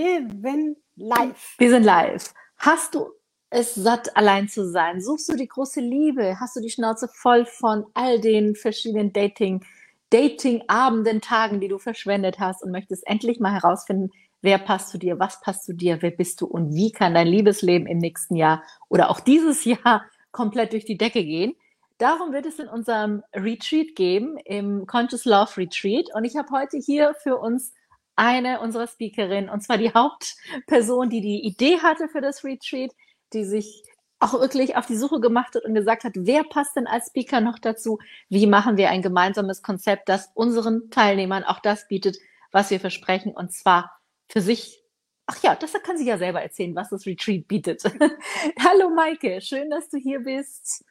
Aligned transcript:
wir 0.00 0.28
sind 0.40 0.76
live. 0.96 1.54
Wir 1.58 1.70
sind 1.70 1.84
live. 1.84 2.32
Hast 2.56 2.94
du 2.94 3.10
es 3.50 3.74
satt, 3.74 4.16
allein 4.16 4.48
zu 4.48 4.66
sein? 4.66 5.00
Suchst 5.00 5.28
du 5.28 5.36
die 5.36 5.48
große 5.48 5.80
Liebe? 5.80 6.38
Hast 6.40 6.56
du 6.56 6.60
die 6.60 6.70
Schnauze 6.70 7.08
voll 7.08 7.44
von 7.44 7.84
all 7.94 8.20
den 8.20 8.54
verschiedenen 8.54 9.12
Dating, 9.12 9.64
Dating-Abenden, 10.10 11.20
Tagen, 11.20 11.60
die 11.60 11.68
du 11.68 11.78
verschwendet 11.78 12.38
hast 12.38 12.62
und 12.62 12.70
möchtest 12.70 13.06
endlich 13.06 13.40
mal 13.40 13.52
herausfinden, 13.52 14.10
wer 14.40 14.58
passt 14.58 14.88
zu 14.88 14.98
dir, 14.98 15.18
was 15.18 15.40
passt 15.40 15.64
zu 15.64 15.74
dir, 15.74 16.00
wer 16.00 16.12
bist 16.12 16.40
du 16.40 16.46
und 16.46 16.74
wie 16.74 16.92
kann 16.92 17.14
dein 17.14 17.26
Liebesleben 17.26 17.86
im 17.86 17.98
nächsten 17.98 18.36
Jahr 18.36 18.62
oder 18.88 19.10
auch 19.10 19.20
dieses 19.20 19.64
Jahr 19.64 20.04
komplett 20.32 20.72
durch 20.72 20.84
die 20.84 20.96
Decke 20.96 21.24
gehen? 21.24 21.54
Darum 21.98 22.32
wird 22.32 22.46
es 22.46 22.58
in 22.58 22.68
unserem 22.68 23.22
Retreat 23.34 23.94
geben, 23.94 24.38
im 24.46 24.86
Conscious 24.86 25.26
Love 25.26 25.58
Retreat. 25.58 26.06
Und 26.14 26.24
ich 26.24 26.36
habe 26.36 26.48
heute 26.50 26.78
hier 26.78 27.14
für 27.22 27.36
uns 27.36 27.74
eine 28.20 28.60
unserer 28.60 28.86
Speakerinnen, 28.86 29.48
und 29.48 29.62
zwar 29.62 29.78
die 29.78 29.94
Hauptperson, 29.94 31.08
die 31.08 31.22
die 31.22 31.40
Idee 31.40 31.78
hatte 31.78 32.06
für 32.06 32.20
das 32.20 32.44
Retreat, 32.44 32.92
die 33.32 33.44
sich 33.44 33.82
auch 34.18 34.34
wirklich 34.34 34.76
auf 34.76 34.84
die 34.84 34.96
Suche 34.96 35.20
gemacht 35.20 35.54
hat 35.54 35.64
und 35.64 35.74
gesagt 35.74 36.04
hat, 36.04 36.12
wer 36.14 36.44
passt 36.44 36.76
denn 36.76 36.86
als 36.86 37.06
Speaker 37.06 37.40
noch 37.40 37.58
dazu? 37.58 37.98
Wie 38.28 38.46
machen 38.46 38.76
wir 38.76 38.90
ein 38.90 39.00
gemeinsames 39.00 39.62
Konzept, 39.62 40.10
das 40.10 40.28
unseren 40.34 40.90
Teilnehmern 40.90 41.44
auch 41.44 41.60
das 41.60 41.88
bietet, 41.88 42.18
was 42.52 42.70
wir 42.70 42.78
versprechen, 42.78 43.32
und 43.32 43.52
zwar 43.52 43.98
für 44.28 44.42
sich. 44.42 44.82
Ach 45.24 45.42
ja, 45.42 45.54
das 45.54 45.72
kann 45.82 45.96
sie 45.96 46.06
ja 46.06 46.18
selber 46.18 46.42
erzählen, 46.42 46.76
was 46.76 46.90
das 46.90 47.06
Retreat 47.06 47.48
bietet. 47.48 47.82
Hallo 48.58 48.90
Maike, 48.90 49.40
schön, 49.40 49.70
dass 49.70 49.88
du 49.88 49.96
hier 49.96 50.20
bist. 50.20 50.84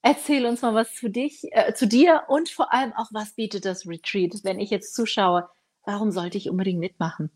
Erzähl 0.00 0.46
uns 0.46 0.62
mal 0.62 0.74
was 0.74 0.94
zu 0.94 1.10
dich, 1.10 1.42
äh, 1.50 1.74
zu 1.74 1.86
dir 1.86 2.22
und 2.28 2.48
vor 2.48 2.72
allem 2.72 2.94
auch, 2.94 3.08
was 3.10 3.34
bietet 3.34 3.66
das 3.66 3.86
Retreat? 3.86 4.32
Wenn 4.44 4.60
ich 4.60 4.70
jetzt 4.70 4.94
zuschaue, 4.94 5.50
warum 5.84 6.10
sollte 6.10 6.38
ich 6.38 6.50
unbedingt 6.50 6.80
mitmachen? 6.80 7.30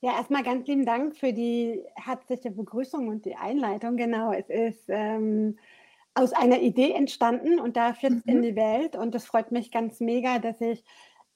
Ja, 0.00 0.16
erstmal 0.16 0.42
ganz 0.42 0.66
lieben 0.66 0.84
Dank 0.84 1.16
für 1.16 1.32
die 1.32 1.84
herzliche 1.94 2.50
Begrüßung 2.50 3.08
und 3.08 3.24
die 3.24 3.36
Einleitung. 3.36 3.96
Genau, 3.96 4.32
es 4.32 4.48
ist 4.48 4.84
ähm, 4.88 5.58
aus 6.14 6.32
einer 6.32 6.60
Idee 6.60 6.92
entstanden 6.92 7.60
und 7.60 7.76
da 7.76 7.90
jetzt 8.00 8.26
mhm. 8.26 8.32
in 8.32 8.42
die 8.42 8.56
Welt. 8.56 8.96
Und 8.96 9.14
es 9.14 9.24
freut 9.24 9.52
mich 9.52 9.70
ganz 9.70 10.00
mega, 10.00 10.40
dass 10.40 10.60
ich 10.60 10.84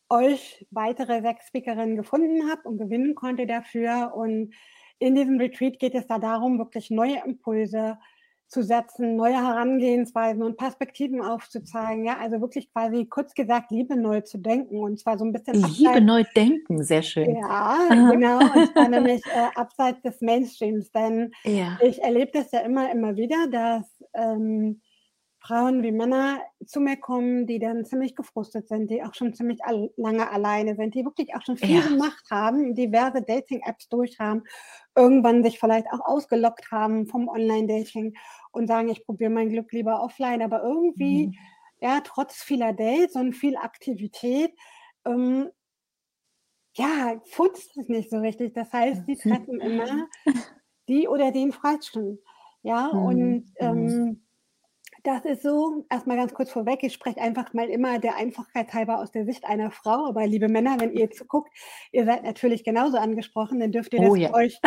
euch 0.08 0.66
weitere 0.70 1.22
sechs 1.22 1.46
Speakerinnen 1.46 1.96
gefunden 1.96 2.50
habe 2.50 2.68
und 2.68 2.78
gewinnen 2.78 3.14
konnte 3.14 3.46
dafür. 3.46 4.12
Und 4.14 4.52
in 4.98 5.14
diesem 5.14 5.38
Retreat 5.38 5.78
geht 5.78 5.94
es 5.94 6.06
da 6.06 6.18
darum, 6.18 6.58
wirklich 6.58 6.90
neue 6.90 7.22
Impulse 7.24 7.98
zu 8.00 8.15
setzen, 8.62 9.16
neue 9.16 9.34
Herangehensweisen 9.34 10.42
und 10.42 10.56
Perspektiven 10.56 11.20
aufzuzeigen. 11.20 12.04
Ja, 12.04 12.18
also 12.18 12.40
wirklich 12.40 12.72
quasi 12.72 13.06
kurz 13.06 13.34
gesagt, 13.34 13.70
Liebe 13.70 13.96
neu 13.96 14.20
zu 14.20 14.38
denken 14.38 14.78
und 14.78 14.98
zwar 14.98 15.18
so 15.18 15.24
ein 15.24 15.32
bisschen 15.32 15.54
Liebe 15.54 15.90
abseits, 15.90 16.06
neu 16.06 16.24
denken, 16.34 16.84
sehr 16.84 17.02
schön. 17.02 17.36
Ja, 17.36 17.48
Aha. 17.48 18.10
genau. 18.10 18.38
Und 18.38 18.72
zwar 18.72 18.88
nämlich 18.88 19.22
äh, 19.26 19.48
abseits 19.54 20.00
des 20.02 20.20
Mainstreams, 20.20 20.90
denn 20.92 21.32
ja. 21.44 21.78
ich 21.82 22.02
erlebe 22.02 22.30
das 22.32 22.52
ja 22.52 22.60
immer, 22.60 22.90
immer 22.90 23.16
wieder, 23.16 23.48
dass 23.50 23.86
ähm, 24.14 24.80
Frauen 25.46 25.82
wie 25.82 25.92
Männer 25.92 26.40
zu 26.64 26.80
mir 26.80 26.96
kommen, 26.96 27.46
die 27.46 27.58
dann 27.58 27.84
ziemlich 27.84 28.16
gefrustet 28.16 28.68
sind, 28.68 28.90
die 28.90 29.02
auch 29.04 29.14
schon 29.14 29.32
ziemlich 29.32 29.64
all, 29.64 29.92
lange 29.96 30.30
alleine 30.30 30.74
sind, 30.74 30.94
die 30.94 31.04
wirklich 31.04 31.34
auch 31.36 31.42
schon 31.42 31.56
viel 31.56 31.76
ja. 31.76 31.86
gemacht 31.86 32.24
haben, 32.30 32.74
diverse 32.74 33.22
Dating-Apps 33.22 33.88
durch 33.88 34.18
haben, 34.18 34.42
irgendwann 34.96 35.44
sich 35.44 35.60
vielleicht 35.60 35.86
auch 35.92 36.00
ausgelockt 36.00 36.70
haben 36.72 37.06
vom 37.06 37.28
Online-Dating 37.28 38.16
und 38.50 38.66
sagen, 38.66 38.88
ich 38.88 39.04
probiere 39.04 39.30
mein 39.30 39.50
Glück 39.50 39.70
lieber 39.72 40.02
offline, 40.02 40.42
aber 40.42 40.62
irgendwie, 40.62 41.28
mhm. 41.28 41.34
ja, 41.80 42.00
trotz 42.02 42.42
vieler 42.42 42.72
Dates 42.72 43.14
und 43.14 43.34
viel 43.34 43.56
Aktivität, 43.56 44.52
ähm, 45.04 45.48
ja, 46.74 47.20
futzt 47.30 47.76
es 47.76 47.88
nicht 47.88 48.10
so 48.10 48.18
richtig. 48.18 48.52
Das 48.54 48.72
heißt, 48.72 49.06
die 49.06 49.16
treffen 49.16 49.60
immer 49.60 50.08
die 50.88 51.08
oder 51.08 51.30
den 51.30 51.52
Falschen. 51.52 52.18
Ja, 52.62 52.90
mhm. 52.92 53.02
und 53.02 53.36
mhm. 53.36 53.54
ähm, 53.58 54.25
das 55.06 55.24
ist 55.24 55.42
so, 55.42 55.86
erstmal 55.88 56.16
ganz 56.16 56.34
kurz 56.34 56.50
vorweg, 56.50 56.80
ich 56.82 56.92
spreche 56.92 57.20
einfach 57.20 57.52
mal 57.52 57.68
immer 57.68 58.00
der 58.00 58.16
Einfachheit 58.16 58.74
halber 58.74 58.98
aus 58.98 59.12
der 59.12 59.24
Sicht 59.24 59.44
einer 59.44 59.70
Frau, 59.70 60.06
aber 60.06 60.26
liebe 60.26 60.48
Männer, 60.48 60.80
wenn 60.80 60.92
ihr 60.92 61.02
jetzt 61.02 61.26
guckt, 61.28 61.50
ihr 61.92 62.04
seid 62.04 62.24
natürlich 62.24 62.64
genauso 62.64 62.98
angesprochen, 62.98 63.60
dann 63.60 63.70
dürft 63.70 63.94
ihr 63.94 64.00
oh, 64.00 64.14
das 64.14 64.18
ja. 64.18 64.34
euch 64.34 64.58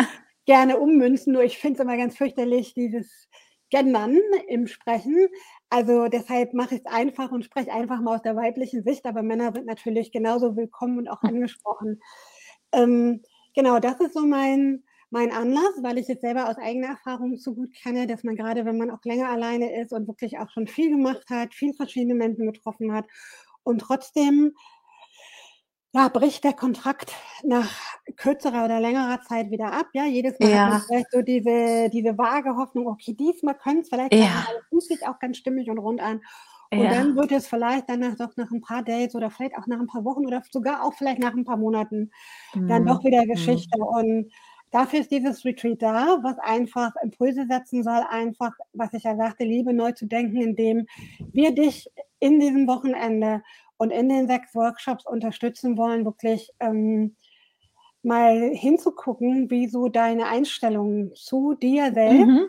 gerne 0.46 0.78
ummünzen, 0.78 1.34
nur 1.34 1.42
ich 1.42 1.58
finde 1.58 1.74
es 1.74 1.84
immer 1.84 1.98
ganz 1.98 2.16
fürchterlich, 2.16 2.72
dieses 2.72 3.28
Gendern 3.68 4.18
im 4.48 4.66
Sprechen. 4.66 5.28
Also 5.68 6.08
deshalb 6.08 6.54
mache 6.54 6.76
ich 6.76 6.80
es 6.84 6.92
einfach 6.92 7.30
und 7.30 7.44
spreche 7.44 7.72
einfach 7.72 8.00
mal 8.00 8.16
aus 8.16 8.22
der 8.22 8.34
weiblichen 8.34 8.82
Sicht, 8.82 9.04
aber 9.04 9.22
Männer 9.22 9.52
sind 9.52 9.66
natürlich 9.66 10.10
genauso 10.10 10.56
willkommen 10.56 10.98
und 10.98 11.08
auch 11.08 11.20
hm. 11.20 11.28
angesprochen. 11.28 12.00
Ähm, 12.72 13.20
genau, 13.54 13.78
das 13.78 14.00
ist 14.00 14.14
so 14.14 14.26
mein, 14.26 14.84
mein 15.10 15.32
Anlass, 15.32 15.82
weil 15.82 15.98
ich 15.98 16.08
es 16.08 16.20
selber 16.20 16.48
aus 16.48 16.56
eigener 16.56 16.88
Erfahrung 16.88 17.36
so 17.36 17.54
gut 17.54 17.72
kenne, 17.74 18.06
dass 18.06 18.22
man 18.22 18.36
gerade, 18.36 18.64
wenn 18.64 18.78
man 18.78 18.90
auch 18.90 19.04
länger 19.04 19.28
alleine 19.28 19.80
ist 19.80 19.92
und 19.92 20.06
wirklich 20.06 20.38
auch 20.38 20.50
schon 20.50 20.68
viel 20.68 20.90
gemacht 20.90 21.28
hat, 21.30 21.52
viel 21.52 21.74
verschiedene 21.74 22.14
Menschen 22.14 22.46
getroffen 22.46 22.92
hat 22.92 23.06
und 23.64 23.80
trotzdem 23.80 24.54
ja, 25.92 26.08
bricht 26.08 26.44
der 26.44 26.52
Kontrakt 26.52 27.12
nach 27.42 27.68
kürzerer 28.16 28.64
oder 28.64 28.80
längerer 28.80 29.20
Zeit 29.22 29.50
wieder 29.50 29.72
ab. 29.72 29.86
Ja, 29.92 30.04
jedes 30.06 30.38
Mal 30.38 30.50
ja. 30.50 30.64
hat 30.66 30.70
man 30.70 30.80
vielleicht 30.82 31.10
so 31.10 31.22
diese, 31.22 31.90
diese 31.92 32.16
vage 32.16 32.56
Hoffnung, 32.56 32.86
okay, 32.86 33.14
diesmal 33.14 33.56
können 33.56 33.80
es 33.80 33.88
vielleicht, 33.88 34.14
ja. 34.14 34.46
fühlt 34.68 34.82
sich 34.82 35.06
auch 35.08 35.18
ganz 35.18 35.38
stimmig 35.38 35.68
und 35.68 35.78
rund 35.78 36.00
an. 36.00 36.20
Und 36.72 36.84
ja. 36.84 36.90
dann 36.90 37.16
wird 37.16 37.32
es 37.32 37.48
vielleicht 37.48 37.90
dann 37.90 38.16
doch 38.16 38.36
nach 38.36 38.52
ein 38.52 38.60
paar 38.60 38.84
Dates 38.84 39.16
oder 39.16 39.28
vielleicht 39.30 39.58
auch 39.58 39.66
nach 39.66 39.80
ein 39.80 39.88
paar 39.88 40.04
Wochen 40.04 40.24
oder 40.24 40.40
sogar 40.52 40.84
auch 40.84 40.94
vielleicht 40.94 41.18
nach 41.18 41.34
ein 41.34 41.44
paar 41.44 41.56
Monaten 41.56 42.12
mhm. 42.54 42.68
dann 42.68 42.86
doch 42.86 43.02
wieder 43.02 43.24
mhm. 43.24 43.30
Geschichte. 43.30 43.76
Mhm. 43.76 43.84
Und 43.84 44.32
Dafür 44.70 45.00
ist 45.00 45.10
dieses 45.10 45.44
Retreat 45.44 45.82
da, 45.82 46.18
was 46.22 46.38
einfach 46.38 46.92
Impulse 47.02 47.46
setzen 47.48 47.82
soll, 47.82 48.02
einfach, 48.08 48.52
was 48.72 48.92
ich 48.92 49.02
ja 49.02 49.16
sagte, 49.16 49.44
Liebe 49.44 49.72
neu 49.72 49.92
zu 49.92 50.06
denken, 50.06 50.40
indem 50.40 50.86
wir 51.32 51.52
dich 51.52 51.90
in 52.20 52.38
diesem 52.38 52.68
Wochenende 52.68 53.42
und 53.78 53.90
in 53.90 54.08
den 54.08 54.28
sechs 54.28 54.54
Workshops 54.54 55.06
unterstützen 55.06 55.76
wollen, 55.76 56.04
wirklich 56.04 56.50
ähm, 56.60 57.16
mal 58.02 58.50
hinzugucken, 58.54 59.50
wie 59.50 59.68
so 59.68 59.88
deine 59.88 60.26
Einstellung 60.26 61.14
zu 61.14 61.54
dir 61.54 61.92
selbst, 61.92 62.26
mhm. 62.26 62.46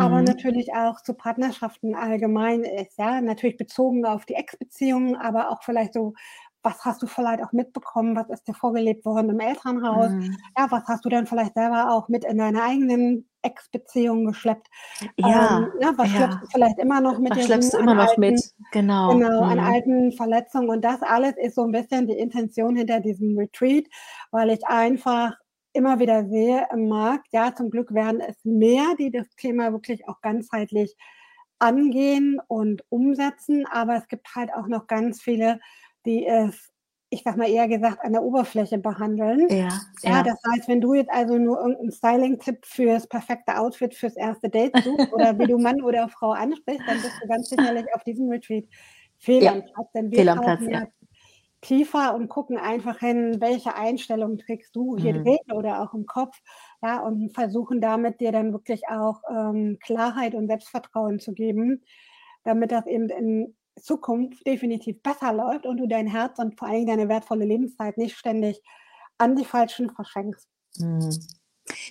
aber 0.00 0.18
mhm. 0.18 0.24
natürlich 0.24 0.72
auch 0.72 1.02
zu 1.02 1.14
Partnerschaften 1.14 1.94
allgemein 1.94 2.64
ist. 2.64 2.98
Ja, 2.98 3.20
natürlich 3.20 3.56
bezogen 3.56 4.04
auf 4.04 4.24
die 4.24 4.34
Ex-Beziehungen, 4.34 5.16
aber 5.16 5.50
auch 5.50 5.62
vielleicht 5.62 5.94
so, 5.94 6.14
was 6.62 6.84
hast 6.84 7.02
du 7.02 7.06
vielleicht 7.06 7.42
auch 7.42 7.52
mitbekommen, 7.52 8.16
was 8.16 8.28
ist 8.28 8.46
dir 8.46 8.54
vorgelebt 8.54 9.04
worden 9.04 9.30
im 9.30 9.40
Elternhaus, 9.40 10.10
mhm. 10.10 10.36
ja, 10.56 10.66
was 10.70 10.84
hast 10.86 11.04
du 11.04 11.08
dann 11.08 11.26
vielleicht 11.26 11.54
selber 11.54 11.92
auch 11.92 12.08
mit 12.08 12.24
in 12.24 12.38
deine 12.38 12.62
eigenen 12.62 13.28
Ex-Beziehungen 13.42 14.26
geschleppt. 14.26 14.68
Ja, 15.16 15.58
ähm, 15.58 15.72
ja 15.80 15.92
was 15.96 16.12
ja. 16.12 16.16
schleppst 16.16 16.38
du 16.42 16.46
vielleicht 16.52 16.78
immer 16.78 17.00
noch 17.00 17.18
mit 17.18 17.34
Was 17.34 17.44
schleppst 17.44 17.72
du 17.72 17.78
immer 17.78 17.94
noch 17.94 18.08
alten, 18.08 18.20
mit? 18.20 18.42
Genau. 18.72 19.10
Genau, 19.16 19.44
mhm. 19.44 19.50
an 19.50 19.58
alten 19.58 20.12
Verletzungen. 20.12 20.68
Und 20.68 20.84
das 20.84 21.00
alles 21.02 21.34
ist 21.38 21.54
so 21.54 21.62
ein 21.62 21.72
bisschen 21.72 22.06
die 22.06 22.18
Intention 22.18 22.76
hinter 22.76 23.00
diesem 23.00 23.38
Retreat, 23.38 23.86
weil 24.30 24.50
ich 24.50 24.66
einfach 24.66 25.32
immer 25.72 26.00
wieder 26.00 26.26
sehe 26.28 26.66
im 26.72 26.88
Markt, 26.88 27.28
ja, 27.32 27.54
zum 27.54 27.70
Glück 27.70 27.94
werden 27.94 28.20
es 28.20 28.36
mehr, 28.44 28.94
die 28.98 29.10
das 29.10 29.28
Thema 29.36 29.72
wirklich 29.72 30.08
auch 30.08 30.20
ganzheitlich 30.20 30.96
angehen 31.60 32.40
und 32.48 32.82
umsetzen, 32.88 33.66
aber 33.70 33.96
es 33.96 34.08
gibt 34.08 34.34
halt 34.34 34.52
auch 34.52 34.66
noch 34.66 34.86
ganz 34.86 35.20
viele 35.20 35.60
die 36.06 36.26
es, 36.26 36.70
ich 37.10 37.22
sag 37.24 37.36
mal 37.36 37.48
eher 37.48 37.66
gesagt, 37.66 37.98
an 38.04 38.12
der 38.12 38.22
Oberfläche 38.22 38.78
behandeln. 38.78 39.48
Ja, 39.48 39.68
ja, 40.02 40.10
ja. 40.10 40.22
das 40.22 40.40
heißt, 40.48 40.68
wenn 40.68 40.80
du 40.80 40.94
jetzt 40.94 41.10
also 41.10 41.38
nur 41.38 41.58
irgendeinen 41.58 41.92
Styling-Tipp 41.92 42.64
fürs 42.64 43.06
perfekte 43.08 43.58
Outfit 43.58 43.94
fürs 43.94 44.16
erste 44.16 44.48
Date 44.48 44.76
suchst 44.82 45.12
oder 45.12 45.36
wie 45.38 45.46
du 45.46 45.58
Mann 45.58 45.80
oder 45.82 46.08
Frau 46.08 46.30
ansprichst, 46.30 46.86
dann 46.86 47.02
bist 47.02 47.20
du 47.20 47.28
ganz 47.28 47.48
sicherlich 47.48 47.86
auf 47.94 48.04
diesem 48.04 48.28
Retreat 48.28 48.64
fehl 49.18 49.46
am 49.48 49.64
Platz. 49.64 49.92
Denn 49.92 50.10
wir 50.12 50.22
Platz, 50.22 50.62
ja. 50.68 50.86
tiefer 51.60 52.14
und 52.14 52.28
gucken 52.28 52.58
einfach 52.58 53.00
hin, 53.00 53.40
welche 53.40 53.74
Einstellung 53.74 54.38
trägst 54.38 54.74
du 54.76 54.96
hier 54.96 55.14
mhm. 55.14 55.24
drin 55.24 55.52
oder 55.52 55.82
auch 55.82 55.94
im 55.94 56.06
Kopf. 56.06 56.38
Ja, 56.80 57.00
und 57.00 57.34
versuchen 57.34 57.80
damit 57.80 58.20
dir 58.20 58.30
dann 58.30 58.52
wirklich 58.52 58.82
auch 58.88 59.20
ähm, 59.28 59.78
Klarheit 59.82 60.34
und 60.36 60.46
Selbstvertrauen 60.46 61.18
zu 61.18 61.32
geben, 61.32 61.82
damit 62.44 62.70
das 62.70 62.86
eben 62.86 63.08
in 63.10 63.56
Zukunft 63.80 64.46
definitiv 64.46 65.02
besser 65.02 65.32
läuft 65.32 65.66
und 65.66 65.78
du 65.78 65.86
dein 65.86 66.06
Herz 66.06 66.38
und 66.38 66.58
vor 66.58 66.68
allem 66.68 66.86
deine 66.86 67.08
wertvolle 67.08 67.44
Lebenszeit 67.44 67.98
nicht 67.98 68.16
ständig 68.16 68.62
an 69.18 69.36
die 69.36 69.44
Falschen 69.44 69.90
verschenkst. 69.90 70.48
Mhm. 70.78 71.10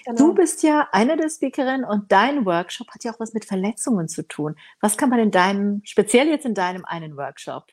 Genau. 0.05 0.17
Du 0.17 0.33
bist 0.33 0.63
ja 0.63 0.87
eine 0.91 1.15
der 1.15 1.29
Speakerinnen 1.29 1.85
und 1.85 2.11
dein 2.11 2.45
Workshop 2.45 2.89
hat 2.89 3.03
ja 3.03 3.13
auch 3.13 3.19
was 3.19 3.33
mit 3.33 3.45
Verletzungen 3.45 4.07
zu 4.07 4.27
tun. 4.27 4.55
Was 4.81 4.97
kann 4.97 5.09
man 5.09 5.19
in 5.19 5.31
deinem, 5.31 5.81
speziell 5.83 6.27
jetzt 6.27 6.45
in 6.45 6.53
deinem 6.53 6.85
einen 6.85 7.15
Workshop, 7.15 7.67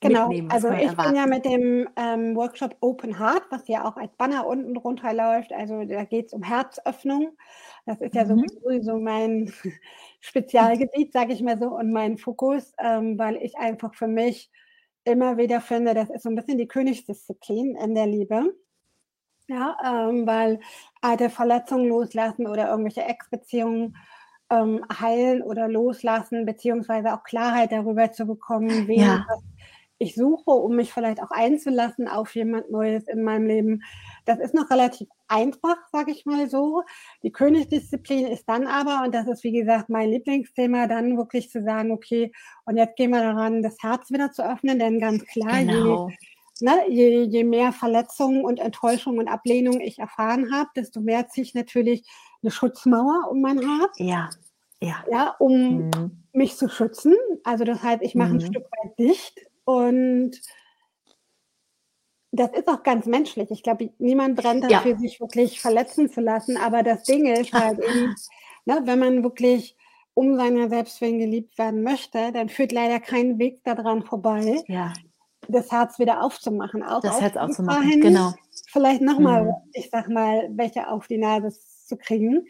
Genau, 0.00 0.30
also 0.50 0.70
ich 0.70 0.88
erwarten. 0.88 1.12
bin 1.12 1.16
ja 1.16 1.26
mit 1.26 1.44
dem 1.44 1.88
ähm, 1.96 2.36
Workshop 2.36 2.76
Open 2.80 3.18
Heart, 3.18 3.44
was 3.50 3.66
ja 3.66 3.84
auch 3.88 3.96
als 3.96 4.14
Banner 4.16 4.46
unten 4.46 4.74
drunter 4.74 5.14
läuft, 5.14 5.52
also 5.52 5.84
da 5.84 6.04
geht 6.04 6.26
es 6.26 6.32
um 6.34 6.42
Herzöffnung. 6.42 7.36
Das 7.86 8.00
ist 8.00 8.14
ja 8.14 8.24
mhm. 8.24 8.46
sowieso 8.62 8.98
mein 8.98 9.52
Spezialgebiet, 10.20 11.12
sage 11.12 11.32
ich 11.32 11.42
mal 11.42 11.58
so, 11.58 11.68
und 11.68 11.92
mein 11.92 12.18
Fokus, 12.18 12.72
ähm, 12.78 13.18
weil 13.18 13.36
ich 13.36 13.56
einfach 13.56 13.94
für 13.94 14.08
mich 14.08 14.50
immer 15.04 15.38
wieder 15.38 15.60
finde, 15.60 15.94
das 15.94 16.10
ist 16.10 16.24
so 16.24 16.28
ein 16.28 16.34
bisschen 16.34 16.58
die 16.58 16.68
Königsdisziplin 16.68 17.76
in 17.76 17.94
der 17.94 18.06
Liebe. 18.06 18.54
Ja, 19.48 19.76
ähm, 19.84 20.26
weil 20.26 20.58
alte 21.00 21.30
Verletzungen 21.30 21.88
loslassen 21.88 22.48
oder 22.48 22.68
irgendwelche 22.68 23.04
Ex-Beziehungen 23.04 23.96
ähm, 24.50 24.84
heilen 25.00 25.42
oder 25.42 25.68
loslassen, 25.68 26.44
beziehungsweise 26.44 27.14
auch 27.14 27.22
Klarheit 27.22 27.72
darüber 27.72 28.10
zu 28.10 28.26
bekommen, 28.26 28.88
wen 28.88 29.00
Ja. 29.00 29.26
Ich 29.98 30.14
suche, 30.14 30.50
um 30.50 30.76
mich 30.76 30.92
vielleicht 30.92 31.22
auch 31.22 31.30
einzulassen 31.30 32.08
auf 32.08 32.34
jemand 32.34 32.70
Neues 32.70 33.04
in 33.08 33.22
meinem 33.24 33.46
Leben. 33.46 33.82
Das 34.26 34.38
ist 34.38 34.54
noch 34.54 34.70
relativ 34.70 35.08
einfach, 35.28 35.76
sage 35.92 36.10
ich 36.12 36.26
mal 36.26 36.48
so. 36.50 36.82
Die 37.22 37.32
Königsdisziplin 37.32 38.26
ist 38.26 38.44
dann 38.48 38.66
aber, 38.66 39.02
und 39.04 39.14
das 39.14 39.26
ist 39.26 39.42
wie 39.44 39.52
gesagt 39.52 39.88
mein 39.88 40.10
Lieblingsthema, 40.10 40.86
dann 40.86 41.16
wirklich 41.16 41.50
zu 41.50 41.62
sagen, 41.62 41.90
okay, 41.92 42.32
und 42.66 42.76
jetzt 42.76 42.96
gehen 42.96 43.10
wir 43.10 43.22
daran, 43.22 43.62
das 43.62 43.76
Herz 43.82 44.10
wieder 44.10 44.32
zu 44.32 44.42
öffnen, 44.48 44.78
denn 44.78 45.00
ganz 45.00 45.24
klar, 45.24 45.60
Genau. 45.60 46.08
je, 46.60 46.66
ne, 46.66 46.90
je, 46.90 47.22
je 47.24 47.44
mehr 47.44 47.72
Verletzungen 47.72 48.44
und 48.44 48.60
Enttäuschung 48.60 49.18
und 49.18 49.28
Ablehnung 49.28 49.80
ich 49.80 49.98
erfahren 49.98 50.52
habe, 50.52 50.68
desto 50.76 51.00
mehr 51.00 51.28
ziehe 51.28 51.44
ich 51.44 51.54
natürlich 51.54 52.06
eine 52.42 52.50
Schutzmauer 52.50 53.28
um 53.30 53.40
mein 53.40 53.58
Herz, 53.58 53.96
Ja. 53.98 54.28
Ja. 54.80 55.04
ja, 55.10 55.34
um 55.38 55.88
Mhm. 55.88 56.22
mich 56.32 56.56
zu 56.56 56.68
schützen. 56.68 57.14
Also 57.44 57.64
das 57.64 57.82
heißt, 57.82 58.02
ich 58.02 58.14
mache 58.14 58.34
ein 58.34 58.36
Mhm. 58.36 58.40
Stück 58.40 58.64
weit 58.64 58.98
dicht 58.98 59.40
und 59.66 60.40
das 62.32 62.50
ist 62.52 62.68
auch 62.68 62.82
ganz 62.82 63.06
menschlich. 63.06 63.50
Ich 63.50 63.62
glaube, 63.62 63.90
niemand 63.98 64.36
brennt 64.36 64.62
Ja. 64.64 64.78
dafür, 64.78 64.98
sich 64.98 65.20
wirklich 65.20 65.60
verletzen 65.60 66.10
zu 66.10 66.20
lassen. 66.20 66.56
Aber 66.56 66.82
das 66.82 67.04
Ding 67.04 67.26
ist 67.26 67.52
halt 67.52 67.78
eben, 67.78 68.14
ne, 68.64 68.80
wenn 68.84 68.98
man 68.98 69.22
wirklich 69.22 69.76
um 70.14 70.36
seiner 70.36 70.68
selbst 70.68 71.00
willen 71.00 71.18
geliebt 71.18 71.56
werden 71.58 71.82
möchte, 71.82 72.32
dann 72.32 72.48
führt 72.48 72.72
leider 72.72 73.00
kein 73.00 73.38
Weg 73.38 73.62
daran 73.64 74.02
vorbei, 74.02 74.62
Ja. 74.66 74.92
das 75.48 75.70
Herz 75.70 75.98
wieder 75.98 76.22
aufzumachen. 76.22 76.82
Auch 76.82 77.00
Das 77.00 77.16
auf 77.16 77.20
Herz 77.20 77.36
aufzumachen. 77.36 77.82
dahin 77.82 78.00
Genau. 78.00 78.32
vielleicht 78.68 79.02
nochmal, 79.02 79.44
Mhm. 79.44 79.52
ich 79.74 79.90
sag 79.90 80.08
mal, 80.08 80.48
welche 80.52 80.88
auf 80.88 81.06
die 81.06 81.18
Nase 81.18 81.50
zu 81.86 81.96
kriegen. 81.96 82.46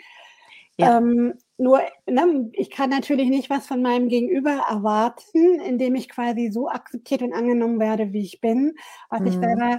Ja. 0.79 0.99
Ähm, 0.99 1.35
nur, 1.58 1.81
ne, 2.06 2.50
ich 2.53 2.70
kann 2.70 2.91
natürlich 2.91 3.29
nicht 3.31 3.50
was 3.50 3.67
von 3.67 3.82
meinem 3.82 4.08
Gegenüber 4.08 4.64
erwarten, 4.69 5.61
indem 5.61 5.94
ich 5.94 6.08
quasi 6.08 6.50
so 6.53 6.69
akzeptiert 6.69 7.23
und 7.23 7.32
angenommen 7.32 7.81
werde, 7.81 8.12
wie 8.12 8.23
ich 8.23 8.41
bin, 8.41 8.75
was 9.11 9.23
ich 9.25 9.37
Mhm. 9.37 9.41
selber 9.43 9.79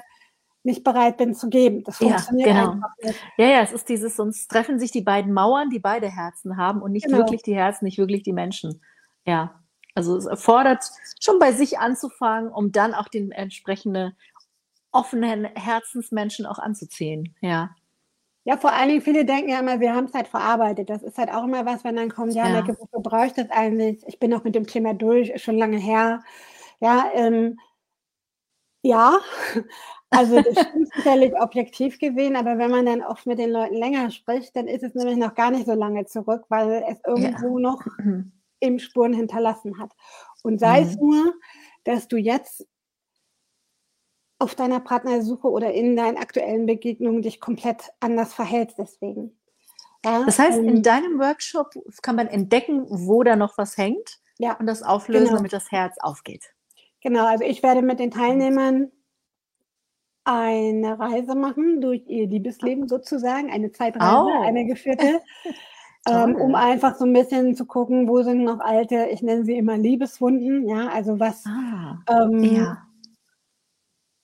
nicht 0.63 0.83
bereit 0.83 1.17
bin 1.17 1.33
zu 1.33 1.49
geben. 1.49 1.83
Das 1.83 1.99
Ja, 1.99 2.07
funktioniert 2.09 2.49
genau. 2.49 2.71
einfach 2.71 2.89
nicht. 3.01 3.19
Ja, 3.37 3.45
ja, 3.47 3.61
es 3.61 3.71
ist 3.71 3.87
dieses, 3.89 4.15
sonst 4.17 4.47
treffen 4.49 4.79
sich 4.79 4.91
die 4.91 5.01
beiden 5.01 5.33
Mauern, 5.33 5.69
die 5.69 5.79
beide 5.79 6.09
Herzen 6.09 6.57
haben 6.57 6.81
und 6.81 6.91
nicht 6.91 7.05
Genau. 7.05 7.19
wirklich 7.19 7.43
die 7.43 7.55
Herzen, 7.55 7.85
nicht 7.85 7.97
wirklich 7.97 8.23
die 8.23 8.33
Menschen. 8.33 8.81
Ja. 9.25 9.63
Also 9.95 10.15
es 10.17 10.25
erfordert 10.25 10.83
schon 11.21 11.39
bei 11.39 11.51
sich 11.53 11.79
anzufangen, 11.79 12.51
um 12.51 12.71
dann 12.71 12.93
auch 12.93 13.07
den 13.07 13.31
entsprechenden 13.31 14.15
offenen 14.91 15.45
Herzensmenschen 15.45 16.45
auch 16.45 16.59
anzuziehen. 16.59 17.35
Ja. 17.41 17.75
Ja, 18.47 18.55
vor 18.55 18.71
allen 18.71 18.87
Dingen, 18.87 19.01
viele 19.01 19.25
denken 19.25 19.49
ja 19.49 19.59
immer, 19.59 19.81
wir 19.81 19.93
haben 19.93 20.05
es 20.05 20.13
halt 20.13 20.29
verarbeitet. 20.29 20.89
Das 20.89 21.03
ist 21.03 21.17
halt 21.17 21.29
auch 21.29 21.43
immer 21.43 21.65
was, 21.65 21.83
wenn 21.83 21.97
dann 21.97 22.09
kommt, 22.09 22.33
ja, 22.33 22.47
Ja. 22.47 22.63
Wofür 22.79 23.01
brauche 23.01 23.25
ich 23.27 23.33
das 23.33 23.49
eigentlich? 23.49 24.01
Ich 24.07 24.19
bin 24.19 24.31
noch 24.31 24.45
mit 24.45 24.55
dem 24.55 24.65
Thema 24.67 24.93
durch, 24.93 25.29
ist 25.31 25.41
schon 25.43 25.57
lange 25.57 25.77
her. 25.77 26.23
Ja, 26.79 27.11
ähm, 27.13 27.59
ja, 28.83 29.19
also 30.09 30.39
das 30.39 30.59
stimmt 30.61 30.89
sicherlich 30.95 31.33
objektiv 31.39 31.99
gesehen, 31.99 32.35
aber 32.35 32.57
wenn 32.57 32.71
man 32.71 32.85
dann 32.85 33.01
oft 33.03 33.25
mit 33.25 33.39
den 33.39 33.51
Leuten 33.51 33.75
länger 33.75 34.11
spricht, 34.11 34.55
dann 34.55 34.67
ist 34.67 34.83
es 34.83 34.93
nämlich 34.95 35.17
noch 35.17 35.35
gar 35.35 35.51
nicht 35.51 35.65
so 35.65 35.73
lange 35.73 36.05
zurück, 36.05 36.45
weil 36.49 36.83
es 36.89 36.99
irgendwo 37.05 37.59
noch 37.59 37.83
Mhm. 37.99 38.31
eben 38.61 38.79
Spuren 38.79 39.13
hinterlassen 39.13 39.79
hat. 39.79 39.91
Und 40.43 40.59
sei 40.59 40.81
es 40.81 40.95
Mhm. 40.95 41.01
nur, 41.01 41.33
dass 41.83 42.07
du 42.07 42.17
jetzt 42.17 42.65
auf 44.39 44.55
deiner 44.55 44.79
Partnersuche 44.79 45.49
oder 45.49 45.73
in 45.73 45.95
deinen 45.95 46.17
aktuellen 46.17 46.65
Begegnungen 46.65 47.21
dich 47.21 47.39
komplett 47.39 47.91
anders 47.99 48.33
verhältst 48.33 48.77
deswegen. 48.77 49.37
Ja, 50.05 50.23
Das 50.25 50.37
heißt, 50.39 50.57
in 50.59 50.67
ähm, 50.77 50.83
deinem 50.83 51.19
Workshop 51.19 51.73
kann 52.01 52.15
man 52.15 52.27
entdecken, 52.27 52.85
wo 52.87 53.23
da 53.23 53.35
noch 53.35 53.57
was 53.57 53.77
hängt 53.77 54.19
ja, 54.37 54.53
und 54.53 54.67
das 54.67 54.83
auflösen, 54.83 55.25
genau. 55.25 55.37
damit 55.37 55.53
das 55.53 55.71
Herz 55.71 55.97
aufgeht. 55.99 56.53
Genau, 57.01 57.25
also 57.25 57.43
ich 57.43 57.63
werde 57.63 57.81
mit 57.81 57.99
den 57.99 58.11
Teilnehmern 58.11 58.91
eine 60.23 60.99
Reise 60.99 61.35
machen 61.35 61.79
durch 61.81 62.03
ihr 62.07 62.27
Liebesleben 62.27 62.87
sozusagen, 62.87 63.49
eine 63.49 63.71
Zeitreise, 63.71 64.25
Oh. 64.25 64.41
eine 64.43 64.65
geführte, 64.65 65.21
ähm, 66.07 66.35
um 66.35 66.53
einfach 66.53 66.95
so 66.95 67.05
ein 67.05 67.13
bisschen 67.13 67.55
zu 67.55 67.65
gucken, 67.65 68.07
wo 68.07 68.21
sind 68.21 68.43
noch 68.43 68.59
alte, 68.59 69.07
ich 69.11 69.21
nenne 69.21 69.45
sie 69.45 69.55
immer 69.57 69.77
Liebeswunden, 69.77 70.67
ja, 70.67 70.89
also 70.89 71.19
was, 71.19 71.45
Ah, 71.47 71.99
ähm, 72.09 72.43
ja. 72.43 72.86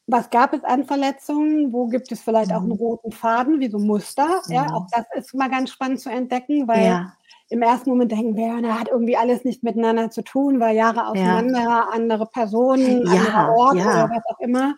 Was 0.07 0.29
gab 0.29 0.53
es 0.53 0.63
an 0.63 0.85
Verletzungen, 0.85 1.71
wo 1.73 1.87
gibt 1.87 2.11
es 2.11 2.21
vielleicht 2.21 2.53
auch 2.53 2.63
einen 2.63 2.71
Mhm. 2.71 2.77
roten 2.77 3.11
Faden, 3.11 3.59
wie 3.61 3.69
so 3.69 3.79
Muster, 3.79 4.43
ja, 4.49 4.63
Mhm. 4.63 4.73
auch 4.73 4.87
das 4.91 5.05
ist 5.15 5.33
mal 5.33 5.49
ganz 5.49 5.69
spannend 5.71 6.01
zu 6.01 6.09
entdecken, 6.09 6.67
weil 6.67 6.97
Ja. 6.97 7.17
im 7.49 7.61
ersten 7.61 7.89
Moment 7.91 8.11
denken 8.11 8.35
wir, 8.35 8.47
ja, 8.47 8.59
na, 8.61 8.79
hat 8.79 8.89
irgendwie 8.89 9.15
alles 9.17 9.43
nicht 9.45 9.63
miteinander 9.63 10.09
zu 10.11 10.23
tun, 10.23 10.59
weil 10.59 10.75
Jahre 10.75 11.07
Ja. 11.13 11.43
auseinander, 11.47 11.89
andere 11.93 12.25
Personen, 12.27 13.05
Ja, 13.05 13.09
anderer 13.09 13.47
Ort 13.47 13.77
ja. 13.77 13.85
oder 13.85 14.09
was 14.09 14.23
auch 14.27 14.39
immer. 14.39 14.75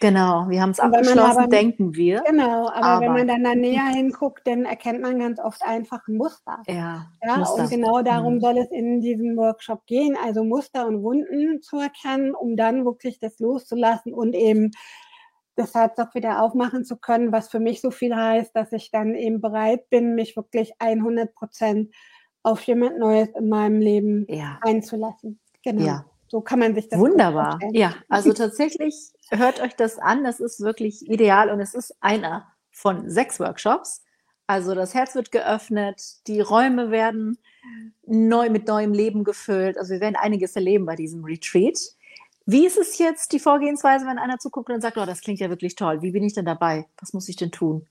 Genau, 0.00 0.48
wir 0.50 0.60
haben 0.60 0.70
es 0.70 0.78
wenn 0.78 0.84
abgeschlossen, 0.84 1.38
aber 1.38 1.46
denken 1.48 1.94
wir. 1.94 2.22
genau, 2.24 2.68
aber 2.68 3.00
wenn 3.00 3.12
Aber 3.12 3.12
man 3.12 3.28
dann 3.28 3.44
da 3.44 3.54
näher 3.54 3.86
hinguckt, 3.88 4.46
dann 4.46 4.64
erkennt 4.66 5.00
man 5.02 5.18
ganz 5.18 5.38
oft 5.40 5.62
einfach 5.62 6.06
ein 6.08 6.16
Muster. 6.16 6.62
ja, 6.66 7.06
Ja, 7.22 7.38
Muster. 7.38 7.62
und 7.64 7.70
genau 7.70 8.02
darum 8.02 8.34
Mhm. 8.36 8.40
soll 8.40 8.58
es 8.58 8.70
in 8.70 9.00
diesem 9.00 9.36
Workshop 9.36 9.86
gehen, 9.86 10.16
also 10.22 10.44
Muster 10.44 10.86
und 10.86 11.02
Wunden 11.02 11.62
zu 11.62 11.78
erkennen, 11.78 12.34
um 12.34 12.56
dann 12.56 12.84
wirklich 12.84 13.18
das 13.20 13.38
loszulassen 13.40 14.12
und 14.14 14.34
eben 14.34 14.70
das 15.56 15.74
Herz 15.74 15.98
auch 15.98 16.14
wieder 16.14 16.42
aufmachen 16.42 16.84
zu 16.84 16.96
können, 16.98 17.32
was 17.32 17.48
für 17.48 17.60
mich 17.60 17.80
so 17.80 17.90
viel 17.90 18.14
heißt, 18.14 18.54
dass 18.56 18.72
ich 18.72 18.90
dann 18.90 19.14
eben 19.14 19.40
bereit 19.40 19.88
bin, 19.90 20.14
mich 20.14 20.36
wirklich 20.36 20.72
100 20.80 21.34
Prozent 21.34 21.94
auf 22.42 22.62
jemand 22.64 22.98
Neues 22.98 23.30
in 23.30 23.48
meinem 23.48 23.80
Leben 23.80 24.26
Ja, 24.28 24.58
einzulassen. 24.60 25.40
Genau. 25.62 25.84
ja. 25.86 26.04
So 26.28 26.40
kann 26.40 26.58
man 26.58 26.74
sich 26.74 26.88
das 26.88 26.98
Wunderbar. 26.98 27.58
Ja, 27.72 27.94
also 28.08 28.32
tatsächlich 28.32 28.94
hört 29.30 29.60
euch 29.60 29.76
das 29.76 29.98
an. 29.98 30.24
Das 30.24 30.40
ist 30.40 30.60
wirklich 30.60 31.08
ideal 31.08 31.50
und 31.50 31.60
es 31.60 31.74
ist 31.74 31.94
einer 32.00 32.46
von 32.70 33.08
sechs 33.08 33.40
Workshops. 33.40 34.02
Also 34.46 34.74
das 34.74 34.94
Herz 34.94 35.14
wird 35.14 35.32
geöffnet, 35.32 36.00
die 36.28 36.40
Räume 36.40 36.90
werden 36.90 37.38
neu 38.06 38.48
mit 38.50 38.68
neuem 38.68 38.92
Leben 38.92 39.24
gefüllt. 39.24 39.76
Also 39.78 39.94
wir 39.94 40.00
werden 40.00 40.16
einiges 40.16 40.54
erleben 40.54 40.86
bei 40.86 40.94
diesem 40.94 41.24
Retreat. 41.24 41.78
Wie 42.44 42.64
ist 42.64 42.78
es 42.78 42.98
jetzt 42.98 43.32
die 43.32 43.40
Vorgehensweise, 43.40 44.06
wenn 44.06 44.18
einer 44.18 44.38
zuguckt 44.38 44.70
und 44.70 44.80
sagt, 44.80 44.98
oh, 44.98 45.04
das 45.04 45.20
klingt 45.20 45.40
ja 45.40 45.50
wirklich 45.50 45.74
toll. 45.74 46.00
Wie 46.02 46.12
bin 46.12 46.22
ich 46.22 46.34
denn 46.34 46.44
dabei? 46.44 46.86
Was 47.00 47.12
muss 47.12 47.28
ich 47.28 47.34
denn 47.34 47.50
tun? 47.50 47.86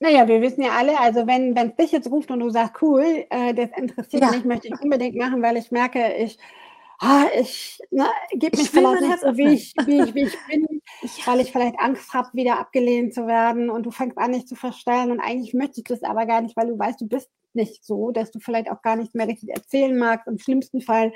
Naja, 0.00 0.26
wir 0.26 0.40
wissen 0.40 0.62
ja 0.62 0.72
alle, 0.72 0.98
also 0.98 1.26
wenn 1.26 1.56
es 1.56 1.76
dich 1.76 1.92
jetzt 1.92 2.10
ruft 2.10 2.30
und 2.30 2.40
du 2.40 2.50
sagst, 2.50 2.82
cool, 2.82 3.24
äh, 3.30 3.54
das 3.54 3.70
interessiert 3.76 4.22
Ja. 4.22 4.30
mich, 4.30 4.44
möchte 4.44 4.68
ich 4.68 4.80
unbedingt 4.80 5.16
machen, 5.16 5.42
weil 5.42 5.56
ich 5.56 5.70
merke, 5.70 6.14
ich, 6.14 6.38
ah, 7.00 7.24
ich 7.38 7.78
ne, 7.90 8.06
gebe 8.32 8.56
mich 8.56 8.70
so, 8.70 8.80
wie 8.80 9.54
ich, 9.54 9.74
wie, 9.84 10.00
ich, 10.02 10.14
wie 10.14 10.22
ich 10.22 10.38
bin, 10.48 10.66
Ja. 11.02 11.26
weil 11.26 11.40
ich 11.40 11.52
vielleicht 11.52 11.78
Angst 11.78 12.12
habe, 12.14 12.28
wieder 12.32 12.58
abgelehnt 12.58 13.14
zu 13.14 13.26
werden 13.26 13.68
und 13.70 13.84
du 13.84 13.90
fängst 13.90 14.16
an, 14.18 14.32
dich 14.32 14.46
zu 14.46 14.54
verstellen 14.54 15.10
und 15.10 15.20
eigentlich 15.20 15.54
möchtest 15.54 15.90
du 15.90 15.94
es 15.94 16.02
aber 16.02 16.26
gar 16.26 16.40
nicht, 16.40 16.56
weil 16.56 16.68
du 16.68 16.78
weißt, 16.78 17.00
du 17.00 17.06
bist 17.08 17.30
nicht 17.52 17.84
so, 17.84 18.10
dass 18.10 18.30
du 18.30 18.40
vielleicht 18.40 18.70
auch 18.70 18.82
gar 18.82 18.96
nicht 18.96 19.14
mehr 19.14 19.28
richtig 19.28 19.50
erzählen 19.50 19.96
magst. 19.96 20.26
Im 20.26 20.38
schlimmsten 20.38 20.80
Fall 20.80 21.12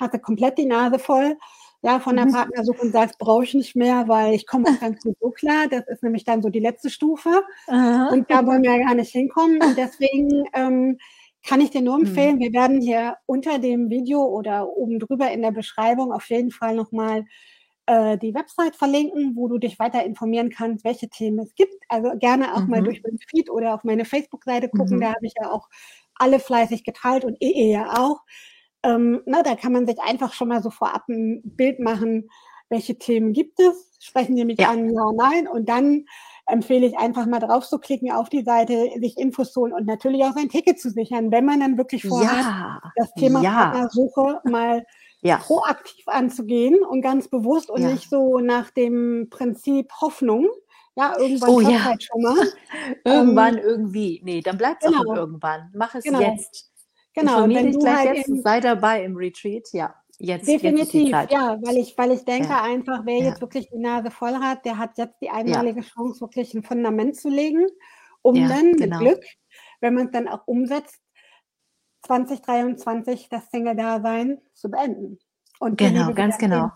hast 0.00 0.14
du 0.14 0.18
komplett 0.18 0.58
die 0.58 0.66
Nase 0.66 0.98
voll 0.98 1.36
ja, 1.82 1.98
von 1.98 2.16
der 2.16 2.26
Mhm. 2.26 2.32
Partnersuche 2.32 2.80
und 2.80 2.92
sagst, 2.92 3.18
brauche 3.18 3.44
ich 3.44 3.54
nicht 3.54 3.74
mehr, 3.74 4.06
weil 4.06 4.34
ich 4.34 4.46
komme 4.46 4.66
auch 4.68 4.80
ganz 4.80 5.02
gut 5.02 5.16
so 5.20 5.30
klar. 5.30 5.66
Das 5.68 5.86
ist 5.88 6.02
nämlich 6.02 6.24
dann 6.24 6.42
so 6.42 6.48
die 6.48 6.60
letzte 6.60 6.90
Stufe. 6.90 7.42
Aha. 7.66 8.08
Und 8.12 8.30
da 8.30 8.46
wollen 8.46 8.62
wir 8.62 8.70
ja 8.76 8.84
gar 8.86 8.94
nicht 8.94 9.10
hinkommen. 9.10 9.60
Und 9.60 9.76
deswegen 9.76 10.44
ähm, 10.54 10.98
kann 11.44 11.60
ich 11.60 11.70
dir 11.70 11.82
nur 11.82 11.96
Mhm. 11.98 11.98
empfehlen, 11.98 12.38
wir 12.40 12.52
werden 12.52 12.80
hier 12.80 13.16
unter 13.26 13.58
dem 13.58 13.90
Video 13.90 14.24
oder 14.24 14.68
oben 14.68 14.98
drüber 14.98 15.30
in 15.30 15.42
der 15.42 15.52
Beschreibung 15.52 16.12
auf 16.12 16.28
jeden 16.30 16.50
Fall 16.52 16.74
nochmal 16.76 17.24
äh, 17.86 18.16
die 18.18 18.34
Website 18.34 18.76
verlinken, 18.76 19.34
wo 19.36 19.48
du 19.48 19.58
dich 19.58 19.78
weiter 19.78 20.04
informieren 20.04 20.50
kannst, 20.50 20.84
welche 20.84 21.08
Themen 21.08 21.40
es 21.40 21.54
gibt. 21.54 21.74
Also 21.88 22.12
gerne 22.18 22.54
auch 22.56 22.66
mal 22.68 22.82
Mhm. 22.82 22.84
durch 22.84 23.02
meinen 23.02 23.18
Feed 23.28 23.50
oder 23.50 23.74
auf 23.74 23.84
meine 23.84 24.04
Facebook-Seite 24.04 24.68
gucken. 24.68 24.98
Mhm. 24.98 25.00
Da 25.00 25.08
habe 25.14 25.26
ich 25.26 25.34
ja 25.40 25.50
auch 25.50 25.68
alle 26.14 26.38
fleißig 26.40 26.84
geteilt 26.84 27.24
und 27.24 27.36
EE 27.42 27.72
ja 27.72 27.98
auch. 27.98 28.20
Ähm, 28.84 29.22
na, 29.26 29.42
da 29.42 29.54
kann 29.56 29.72
man 29.72 29.86
sich 29.86 29.98
einfach 30.00 30.32
schon 30.32 30.48
mal 30.48 30.62
so 30.62 30.70
vorab 30.70 31.08
ein 31.08 31.42
Bild 31.44 31.80
machen, 31.80 32.28
welche 32.68 32.98
Themen 32.98 33.32
gibt 33.32 33.60
es, 33.60 33.96
sprechen 34.00 34.36
die 34.36 34.44
mich 34.44 34.58
Ja. 34.58 34.66
an, 34.66 34.88
ja, 34.92 35.12
nein, 35.16 35.46
und 35.48 35.68
dann 35.68 36.06
empfehle 36.46 36.86
ich 36.86 36.98
einfach 36.98 37.26
mal 37.26 37.38
drauf 37.40 37.66
zu 37.68 37.78
klicken 37.78 38.10
auf 38.12 38.28
die 38.28 38.42
Seite, 38.42 38.88
sich 39.00 39.16
Infos 39.16 39.52
zu 39.52 39.62
holen 39.62 39.72
und 39.72 39.86
natürlich 39.86 40.24
auch 40.24 40.32
sein 40.32 40.48
Ticket 40.48 40.80
zu 40.80 40.90
sichern, 40.90 41.30
wenn 41.30 41.44
man 41.44 41.60
dann 41.60 41.78
wirklich 41.78 42.06
vorhat, 42.06 42.36
Ja, 42.44 42.80
das 42.96 43.12
Thema 43.14 43.40
ja, 43.42 43.50
Partnersuche 43.52 44.40
mal 44.44 44.84
ja, 45.22 45.36
proaktiv 45.38 46.06
anzugehen 46.08 46.82
und 46.82 47.00
ganz 47.02 47.28
bewusst 47.28 47.70
und 47.70 47.82
Ja. 47.82 47.88
nicht 47.90 48.10
so 48.10 48.38
nach 48.40 48.70
dem 48.70 49.28
Prinzip 49.30 49.90
Hoffnung. 50.00 50.48
Ja, 50.94 51.14
irgendwann 51.18 51.48
Oh 51.50 51.54
kommt 51.56 51.70
ja. 51.72 51.84
halt 51.84 52.02
schon 52.02 52.20
mal. 52.22 52.36
irgendwann, 53.04 53.56
irgendwie. 53.58 54.20
Nee, 54.24 54.42
dann 54.42 54.58
bleibt 54.58 54.82
es 54.84 54.88
auch 54.92 55.00
genau. 55.00 55.12
im 55.12 55.18
irgendwann. 55.18 55.70
Mach 55.74 55.94
es 55.94 56.04
Genau. 56.04 56.20
jetzt. 56.20 56.70
Genau, 57.14 57.34
Informier 57.36 57.58
wenn 57.58 57.66
dich 57.66 57.74
du 57.76 57.80
gleich 57.80 58.08
halt 58.08 58.16
jetzt, 58.18 58.42
sei 58.42 58.60
dabei 58.60 59.04
im 59.04 59.16
Retreat. 59.16 59.68
Ja, 59.72 59.94
Jetzt, 60.24 60.46
Definitiv, 60.46 61.08
jetzt 61.08 61.32
ja, 61.32 61.58
weil 61.62 61.78
ich, 61.78 61.98
weil 61.98 62.12
ich 62.12 62.24
denke 62.24 62.50
ja. 62.50 62.62
einfach, 62.62 63.00
wer 63.04 63.18
ja. 63.18 63.24
jetzt 63.30 63.40
wirklich 63.40 63.68
die 63.70 63.78
Nase 63.78 64.12
voll 64.12 64.34
hat, 64.34 64.64
der 64.64 64.78
hat 64.78 64.96
jetzt 64.96 65.20
die 65.20 65.30
einmalige 65.30 65.80
ja. 65.80 65.86
Chance, 65.86 66.20
wirklich 66.20 66.54
ein 66.54 66.62
Fundament 66.62 67.16
zu 67.16 67.28
legen, 67.28 67.66
um 68.22 68.36
dann 68.36 68.76
genau. 68.76 69.00
mit 69.00 69.08
Glück, 69.08 69.24
wenn 69.80 69.94
man 69.94 70.06
es 70.06 70.12
dann 70.12 70.28
auch 70.28 70.46
umsetzt, 70.46 71.00
2023 72.06 73.30
das 73.30 73.50
Single-Dasein 73.50 74.40
zu 74.52 74.70
beenden. 74.70 75.18
Und 75.58 75.76
genau, 75.78 76.14
ganz 76.14 76.38
genau. 76.38 76.70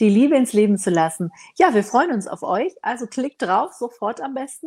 Die 0.00 0.08
Liebe 0.08 0.36
ins 0.36 0.52
Leben 0.52 0.78
zu 0.78 0.90
lassen. 0.90 1.30
Ja, 1.58 1.74
wir 1.74 1.84
freuen 1.84 2.10
uns 2.10 2.26
auf 2.26 2.42
euch. 2.42 2.74
Also 2.82 3.06
klickt 3.06 3.40
drauf, 3.40 3.72
sofort 3.72 4.20
am 4.20 4.34
besten. 4.34 4.66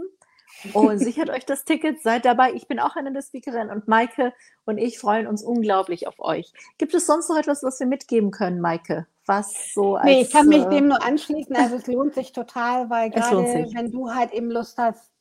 Und 0.74 1.00
sichert 1.00 1.30
euch 1.30 1.46
das 1.46 1.66
Ticket, 1.66 2.02
seid 2.02 2.26
dabei. 2.26 2.54
Ich 2.54 2.68
bin 2.68 2.80
auch 2.80 2.96
eine 2.96 3.12
der 3.12 3.22
Speakerinnen 3.22 3.70
und 3.70 3.88
Maike 3.88 4.34
und 4.66 4.78
ich 4.78 5.00
freuen 5.00 5.28
uns 5.28 5.44
unglaublich 5.44 6.08
auf 6.08 6.20
euch. 6.20 6.52
Gibt 6.78 6.94
es 6.94 7.06
sonst 7.06 7.30
noch 7.30 7.38
etwas, 7.38 7.64
was 7.64 7.80
wir 7.80 7.88
mitgeben 7.88 8.32
können, 8.32 8.62
Maike? 8.62 9.08
Was 9.26 9.74
so 9.74 9.96
als, 9.96 10.06
Nee, 10.06 10.22
ich 10.22 10.32
kann 10.32 10.48
mich 10.48 10.64
äh, 10.64 10.70
dem 10.70 10.88
nur 10.88 11.04
anschließen. 11.04 11.56
Also 11.56 11.76
es 11.76 11.88
lohnt 11.88 12.14
sich 12.14 12.32
total, 12.32 12.90
weil 12.90 13.10
gerade 13.10 13.44
wenn 13.74 13.92
du 13.92 14.14
halt 14.14 14.34
eben 14.34 14.52
Lust 14.52 14.78
hast, 14.78 15.12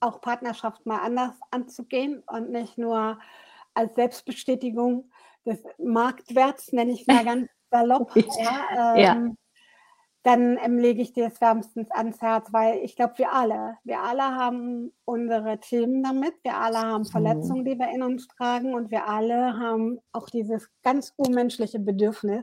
auch 0.00 0.20
Partnerschaft 0.20 0.84
mal 0.86 0.98
anders 0.98 1.34
anzugehen 1.50 2.22
und 2.26 2.50
nicht 2.50 2.78
nur 2.78 3.18
als 3.74 3.94
Selbstbestätigung 3.94 5.10
des 5.44 5.58
Marktwerts, 5.78 6.72
nenne 6.72 6.92
ich 6.92 7.06
mal 7.06 7.24
ganz 7.24 7.48
salopp. 7.70 8.14
ja, 8.14 8.94
ähm, 8.94 9.00
ja 9.00 9.32
dann 10.26 10.58
ähm, 10.60 10.76
lege 10.76 11.02
ich 11.02 11.12
dir 11.12 11.28
es 11.28 11.40
wärmstens 11.40 11.88
ans 11.92 12.20
Herz, 12.20 12.48
weil 12.52 12.80
ich 12.82 12.96
glaube, 12.96 13.14
wir 13.18 13.32
alle, 13.32 13.76
wir 13.84 14.00
alle 14.00 14.24
haben 14.24 14.92
unsere 15.04 15.60
Themen 15.60 16.02
damit, 16.02 16.34
wir 16.42 16.56
alle 16.56 16.78
haben. 16.78 17.04
Verletzungen, 17.04 17.64
die 17.64 17.78
wir 17.78 17.94
in 17.94 18.02
uns 18.02 18.26
tragen 18.26 18.74
und 18.74 18.90
wir 18.90 19.06
alle 19.06 19.56
haben 19.56 20.00
auch 20.10 20.28
dieses 20.28 20.68
ganz 20.82 21.12
unmenschliche 21.14 21.78
Bedürfnis, 21.78 22.42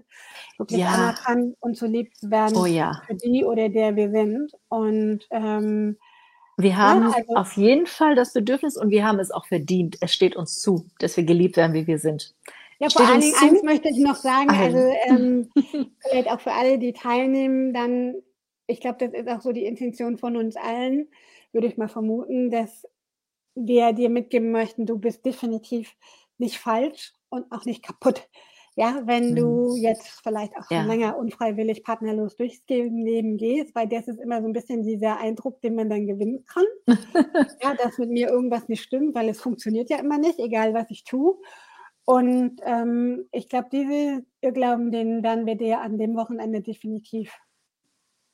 wirklich 0.58 0.80
ja. 0.80 0.94
anerkannt 0.94 1.58
und 1.60 1.76
zu 1.76 1.86
lieb 1.86 2.16
zu 2.16 2.32
werden 2.32 2.56
oh, 2.56 2.66
ja. 2.66 3.02
für 3.06 3.16
die 3.16 3.44
oder 3.44 3.68
der 3.68 3.98
wir 3.98 4.12
sind. 4.12 4.54
Und 4.70 5.28
ähm, 5.32 5.98
wir 6.56 6.78
haben 6.78 7.10
ja, 7.10 7.16
also, 7.18 7.36
auf 7.36 7.58
jeden 7.58 7.86
Fall 7.86 8.16
das 8.16 8.32
Bedürfnis 8.32 8.78
und 8.78 8.92
wir 8.92 9.06
haben 9.06 9.20
es 9.20 9.30
auch 9.30 9.46
verdient. 9.46 9.98
Es 10.00 10.14
steht 10.14 10.38
uns 10.38 10.58
zu, 10.62 10.86
dass 11.00 11.18
wir 11.18 11.26
geliebt 11.26 11.58
werden, 11.58 11.74
wie 11.74 11.86
wir 11.86 12.00
sind. 12.00 12.34
Ja, 12.84 12.90
vor 12.90 13.08
allen 13.08 13.22
Dingen 13.22 13.36
eins 13.40 13.64
möchte 13.64 13.88
ich 13.88 13.98
noch 13.98 14.16
sagen, 14.16 14.50
also 14.50 14.78
ähm, 15.06 15.50
vielleicht 16.02 16.30
auch 16.30 16.42
für 16.42 16.52
alle, 16.52 16.78
die 16.78 16.92
teilnehmen, 16.92 17.74
dann, 17.74 18.16
ich 18.68 18.82
glaube, 18.82 18.98
das 19.00 19.14
ist 19.14 19.30
auch 19.30 19.40
so 19.40 19.54
die 19.54 19.66
Intention 19.66 20.18
von 20.18 20.36
uns 20.36 20.58
allen, 20.58 21.08
würde 21.54 21.68
ich 21.68 21.78
mal 21.78 21.88
vermuten, 21.88 22.50
dass 22.50 22.86
wir 23.56 23.94
dir 23.94 24.10
mitgeben 24.10 24.52
möchten, 24.52 24.86
du 24.86 24.98
bist 24.98 25.26
definitiv 25.26 25.96
nicht 26.38 26.58
falsch 26.58 27.14
und 27.30 27.50
auch 27.52 27.64
nicht 27.64 27.84
kaputt. 27.84 28.28
Ja, 28.76 29.04
wenn 29.06 29.36
du 29.36 29.76
jetzt 29.76 30.20
vielleicht 30.24 30.58
auch 30.58 30.68
schon 30.68 30.78
ja. 30.78 30.84
länger 30.84 31.18
unfreiwillig 31.18 31.84
partnerlos 31.84 32.36
durchs 32.36 32.64
Leben 32.68 33.38
gehst, 33.38 33.76
weil 33.76 33.88
das 33.88 34.08
ist 34.08 34.20
immer 34.20 34.42
so 34.42 34.48
ein 34.48 34.54
bisschen 34.54 34.82
dieser 34.82 35.20
Eindruck, 35.20 35.62
den 35.62 35.76
man 35.76 35.92
dann 35.92 36.08
gewinnen 36.08 36.44
kann. 36.48 36.66
ja, 37.62 37.76
dass 37.76 38.00
mit 38.00 38.10
mir 38.10 38.30
irgendwas 38.30 38.68
nicht 38.68 38.82
stimmt, 38.82 39.14
weil 39.14 39.30
es 39.30 39.40
funktioniert 39.40 39.92
ja 39.92 40.00
immer 40.00 40.18
nicht, 40.18 40.40
egal 40.40 40.74
was 40.74 40.90
ich 40.90 41.04
tue. 41.04 41.38
Und 42.06 42.60
ähm, 42.64 43.28
ich 43.32 43.48
glaube, 43.48 43.70
diese 43.72 44.26
Irrglauben, 44.42 44.92
den 44.92 45.24
werden 45.24 45.46
wir 45.46 45.56
dir 45.56 45.82
an 45.82 45.98
dem 45.98 46.16
Wochenende 46.16 46.62
definitiv 46.62 47.34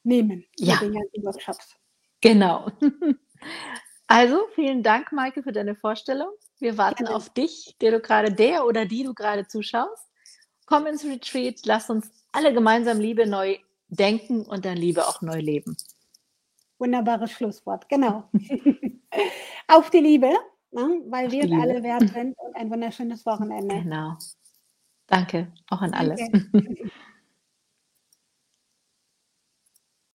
nehmen. 0.03 0.45
Ja. 0.57 0.77
den 0.77 0.93
ganzen 0.93 1.23
Workshops. 1.23 1.75
Genau. 2.21 2.67
Also, 4.11 4.39
vielen 4.55 4.81
Dank, 4.81 5.11
Maike, 5.11 5.43
für 5.43 5.51
deine 5.51 5.75
Vorstellung. 5.75 6.29
Wir 6.57 6.79
warten 6.79 7.03
Gerne. 7.03 7.15
auf 7.15 7.29
dich, 7.29 7.75
der 7.79 7.91
du 7.91 7.99
gerade, 7.99 8.33
der 8.33 8.65
oder 8.65 8.85
die 8.85 9.03
du 9.03 9.13
gerade 9.13 9.47
zuschaust. 9.47 10.03
Komm 10.65 10.87
ins 10.87 11.05
Retreat, 11.05 11.59
lass 11.65 11.91
uns 11.91 12.09
alle 12.31 12.51
gemeinsam 12.51 12.99
Liebe 12.99 13.27
neu 13.27 13.59
denken 13.87 14.41
und 14.41 14.65
dann 14.65 14.77
Liebe 14.77 15.07
auch 15.07 15.21
neu 15.21 15.39
leben. 15.39 15.77
Wunderbares 16.79 17.29
Schlusswort, 17.31 17.87
genau. 17.87 18.23
auf 19.67 19.91
die 19.91 19.99
Liebe 19.99 20.33
ne? 20.71 21.01
weil 21.07 21.31
wir 21.31 21.45
es 21.45 21.51
alle 21.51 21.83
wert 21.83 22.09
sind 22.09 22.37
und 22.37 22.55
ein 22.55 22.69
wunderschönes 22.69 23.25
Wochenende. 23.25 23.81
Genau. 23.81 24.17
Danke, 25.07 25.51
auch 25.69 25.81
an 25.81 25.93
alle. 25.93 26.15